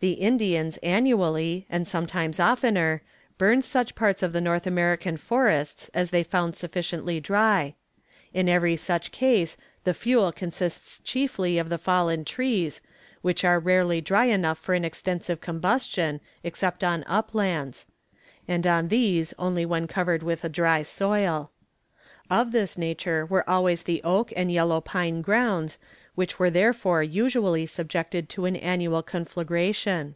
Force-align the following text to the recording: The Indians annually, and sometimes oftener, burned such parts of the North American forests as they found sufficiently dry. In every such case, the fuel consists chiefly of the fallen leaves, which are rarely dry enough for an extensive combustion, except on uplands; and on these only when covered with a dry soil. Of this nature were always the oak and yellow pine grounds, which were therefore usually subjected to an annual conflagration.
The 0.00 0.20
Indians 0.20 0.76
annually, 0.82 1.66
and 1.70 1.88
sometimes 1.88 2.38
oftener, 2.38 3.00
burned 3.38 3.64
such 3.64 3.94
parts 3.94 4.22
of 4.22 4.34
the 4.34 4.40
North 4.42 4.66
American 4.66 5.16
forests 5.16 5.88
as 5.94 6.10
they 6.10 6.22
found 6.22 6.54
sufficiently 6.54 7.20
dry. 7.20 7.74
In 8.34 8.46
every 8.46 8.76
such 8.76 9.12
case, 9.12 9.56
the 9.84 9.94
fuel 9.94 10.30
consists 10.30 11.00
chiefly 11.04 11.56
of 11.56 11.70
the 11.70 11.78
fallen 11.78 12.26
leaves, 12.36 12.82
which 13.22 13.46
are 13.46 13.58
rarely 13.58 14.02
dry 14.02 14.26
enough 14.26 14.58
for 14.58 14.74
an 14.74 14.84
extensive 14.84 15.40
combustion, 15.40 16.20
except 16.42 16.84
on 16.84 17.02
uplands; 17.06 17.86
and 18.46 18.66
on 18.66 18.88
these 18.88 19.32
only 19.38 19.64
when 19.64 19.86
covered 19.86 20.22
with 20.22 20.44
a 20.44 20.50
dry 20.50 20.82
soil. 20.82 21.50
Of 22.30 22.52
this 22.52 22.76
nature 22.76 23.24
were 23.24 23.48
always 23.48 23.82
the 23.84 24.02
oak 24.02 24.32
and 24.36 24.50
yellow 24.52 24.80
pine 24.82 25.20
grounds, 25.22 25.78
which 26.14 26.38
were 26.38 26.48
therefore 26.48 27.02
usually 27.02 27.66
subjected 27.66 28.28
to 28.28 28.44
an 28.46 28.54
annual 28.56 29.02
conflagration. 29.02 30.14